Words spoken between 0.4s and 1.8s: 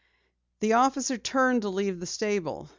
The officer turned to